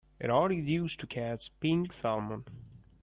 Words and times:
A 0.19 0.27
rod 0.27 0.51
is 0.51 0.67
used 0.67 0.99
to 1.01 1.05
catch 1.05 1.51
pink 1.59 1.93
salmon. 1.93 2.43